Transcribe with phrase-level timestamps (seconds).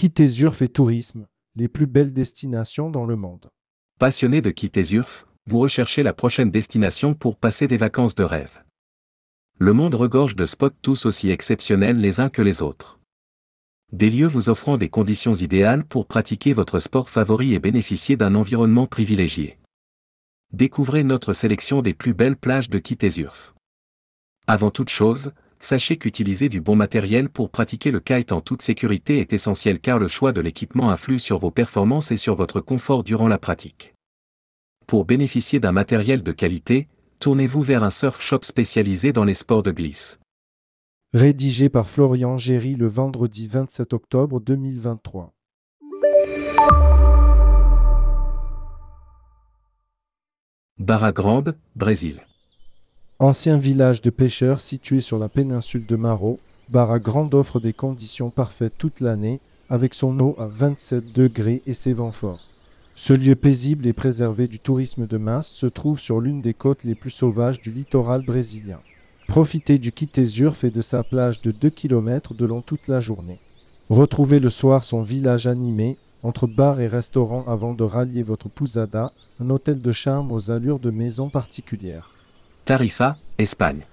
[0.00, 1.26] Kitezurf et tourisme,
[1.56, 3.50] les plus belles destinations dans le monde.
[3.98, 8.64] Passionné de Kitezurf, vous recherchez la prochaine destination pour passer des vacances de rêve.
[9.58, 12.98] Le monde regorge de spots tous aussi exceptionnels les uns que les autres.
[13.92, 18.34] Des lieux vous offrant des conditions idéales pour pratiquer votre sport favori et bénéficier d'un
[18.36, 19.58] environnement privilégié.
[20.54, 23.54] Découvrez notre sélection des plus belles plages de Kitezurf.
[24.46, 29.18] Avant toute chose, sachez qu'utiliser du bon matériel pour pratiquer le kite en toute sécurité
[29.18, 33.04] est essentiel car le choix de l'équipement influe sur vos performances et sur votre confort
[33.04, 33.94] durant la pratique.
[34.86, 36.88] Pour bénéficier d'un matériel de qualité,
[37.20, 40.18] tournez-vous vers un surf shop spécialisé dans les sports de glisse.
[41.12, 45.32] Rédigé par Florian Géry le vendredi 27 octobre 2023.
[50.78, 52.22] Barra Grande, Brésil.
[53.22, 58.30] Ancien village de pêcheurs situé sur la péninsule de Maro, Barra Grande offre des conditions
[58.30, 62.46] parfaites toute l'année, avec son eau à 27 degrés et ses vents forts.
[62.94, 66.82] Ce lieu paisible et préservé du tourisme de masse se trouve sur l'une des côtes
[66.82, 68.80] les plus sauvages du littoral brésilien.
[69.28, 73.38] Profitez du Kitezurf et de sa plage de 2 km de long toute la journée.
[73.90, 79.12] Retrouvez le soir son village animé, entre bars et restaurants avant de rallier votre pousada,
[79.40, 82.14] un hôtel de charme aux allures de maison particulières.
[82.70, 83.84] Tarifa, Espagne.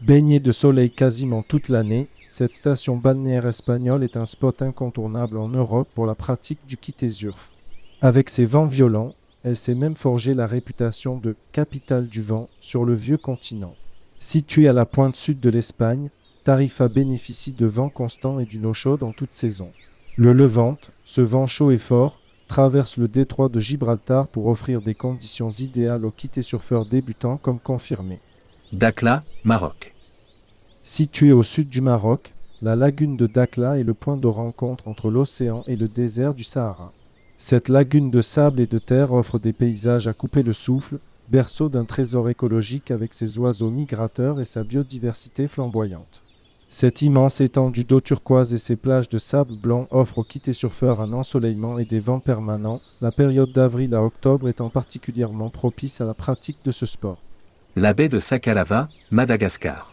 [0.00, 5.48] Baignée de soleil quasiment toute l'année, cette station balnéaire espagnole est un spot incontournable en
[5.48, 7.52] Europe pour la pratique du kitesurf.
[8.00, 9.12] Avec ses vents violents,
[9.44, 13.74] elle s'est même forgé la réputation de capitale du vent sur le vieux continent.
[14.18, 16.08] Située à la pointe sud de l'Espagne,
[16.44, 19.68] Tarifa bénéficie de vents constants et d'une eau chaude en toute saison.
[20.16, 22.21] Le Levante, ce vent chaud et fort,
[22.52, 28.18] traverse le détroit de Gibraltar pour offrir des conditions idéales aux quittés-surfeurs débutants comme confirmé.
[28.74, 29.94] Dakla, Maroc.
[30.82, 35.10] Située au sud du Maroc, la lagune de Dakla est le point de rencontre entre
[35.10, 36.92] l'océan et le désert du Sahara.
[37.38, 40.98] Cette lagune de sable et de terre offre des paysages à couper le souffle,
[41.30, 46.22] berceau d'un trésor écologique avec ses oiseaux migrateurs et sa biodiversité flamboyante.
[46.74, 51.02] Cette immense étendue d'eau turquoise et ses plages de sable blanc offrent aux quittés surfeurs
[51.02, 56.06] un ensoleillement et des vents permanents, la période d'avril à octobre étant particulièrement propice à
[56.06, 57.18] la pratique de ce sport.
[57.76, 59.92] La baie de Sakalava, Madagascar.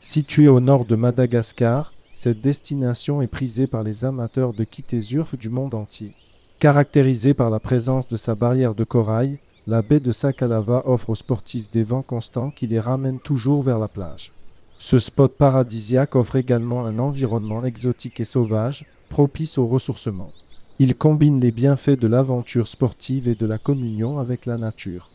[0.00, 4.66] Située au nord de Madagascar, cette destination est prisée par les amateurs de
[5.00, 6.14] surf du monde entier.
[6.58, 9.38] Caractérisée par la présence de sa barrière de corail,
[9.68, 13.78] la baie de Sakalava offre aux sportifs des vents constants qui les ramènent toujours vers
[13.78, 14.32] la plage.
[14.78, 20.30] Ce spot paradisiaque offre également un environnement exotique et sauvage, propice au ressourcement.
[20.78, 25.10] Il combine les bienfaits de l'aventure sportive et de la communion avec la nature.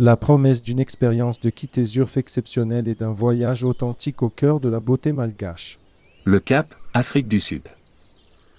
[0.00, 4.80] La promesse d'une expérience de Kitezurf exceptionnelle et d'un voyage authentique au cœur de la
[4.80, 5.78] beauté malgache.
[6.24, 7.62] Le Cap, Afrique du Sud.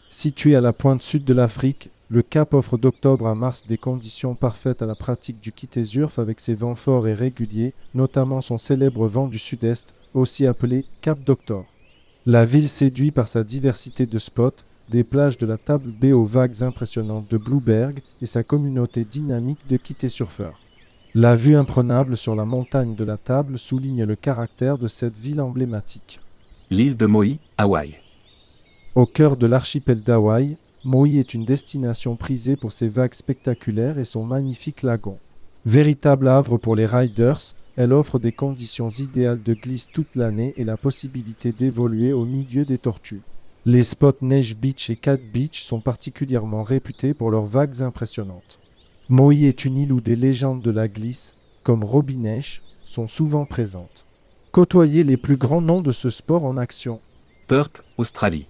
[0.09, 4.35] Situé à la pointe sud de l'Afrique, le Cap offre d'octobre à mars des conditions
[4.35, 9.07] parfaites à la pratique du Kitezurf avec ses vents forts et réguliers, notamment son célèbre
[9.07, 11.65] vent du sud-est, aussi appelé Cap Doctor.
[12.25, 16.25] La ville séduit par sa diversité de spots, des plages de la table baie aux
[16.25, 20.59] vagues impressionnantes de Blueberg et sa communauté dynamique de quittés-surfeurs.
[21.13, 25.41] La vue imprenable sur la montagne de la table souligne le caractère de cette ville
[25.41, 26.19] emblématique.
[26.69, 27.95] L'île de Maui, Hawaï.
[28.95, 34.05] Au cœur de l'archipel d'Hawaï, Maui est une destination prisée pour ses vagues spectaculaires et
[34.05, 35.17] son magnifique lagon.
[35.65, 37.41] Véritable havre pour les riders,
[37.75, 42.65] elle offre des conditions idéales de glisse toute l'année et la possibilité d'évoluer au milieu
[42.65, 43.23] des tortues.
[43.65, 48.59] Les spots Neige Beach et Cat Beach sont particulièrement réputés pour leurs vagues impressionnantes.
[49.09, 51.33] Maui est une île où des légendes de la glisse,
[51.63, 54.05] comme Robinesh, sont souvent présentes.
[54.51, 56.99] Côtoyez les plus grands noms de ce sport en action.
[57.47, 58.45] Perth, Australie.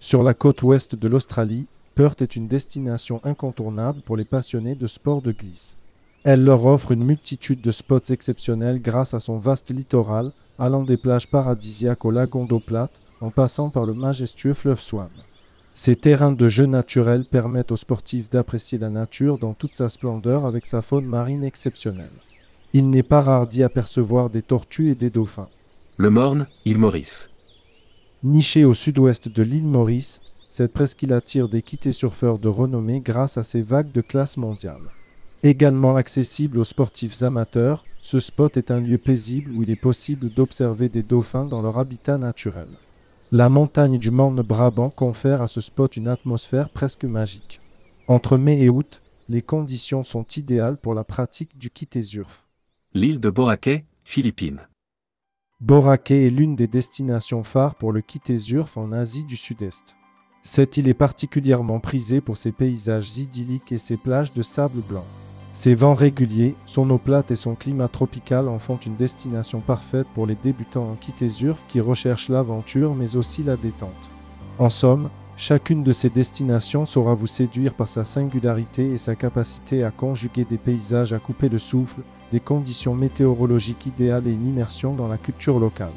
[0.00, 4.86] Sur la côte ouest de l'Australie, Perth est une destination incontournable pour les passionnés de
[4.86, 5.76] sport de glisse.
[6.24, 10.96] Elle leur offre une multitude de spots exceptionnels grâce à son vaste littoral, allant des
[10.96, 15.10] plages paradisiaques au lagon d'eau plate, en passant par le majestueux fleuve Swan.
[15.74, 20.46] Ces terrains de jeu naturels permettent aux sportifs d'apprécier la nature dans toute sa splendeur
[20.46, 22.08] avec sa faune marine exceptionnelle.
[22.72, 25.50] Il n'est pas rare d'y apercevoir des tortues et des dauphins.
[25.98, 27.28] Le Morne, île Maurice.
[28.22, 33.36] Nichée au sud-ouest de l'île Maurice, cette presqu'île attire des quittés surfeurs de renommée grâce
[33.36, 34.80] à ses vagues de classe mondiale.
[35.44, 40.30] Également accessible aux sportifs amateurs, ce spot est un lieu paisible où il est possible
[40.30, 42.66] d'observer des dauphins dans leur habitat naturel.
[43.30, 47.60] La montagne du Morne Brabant confère à ce spot une atmosphère presque magique.
[48.08, 52.46] Entre mai et août, les conditions sont idéales pour la pratique du kitesurf.
[52.94, 54.60] L'île de Boracay, Philippines.
[55.60, 59.98] Boracay est l'une des destinations phares pour le kitesurf en Asie du Sud-Est.
[60.42, 65.04] Cette île est particulièrement prisée pour ses paysages idylliques et ses plages de sable blanc.
[65.54, 70.08] Ses vents réguliers, son eau plate et son climat tropical en font une destination parfaite
[70.12, 74.10] pour les débutants en Kitezurf qui recherchent l'aventure mais aussi la détente.
[74.58, 79.84] En somme, chacune de ces destinations saura vous séduire par sa singularité et sa capacité
[79.84, 82.00] à conjuguer des paysages à couper le souffle,
[82.32, 85.92] des conditions météorologiques idéales et une immersion dans la culture locale.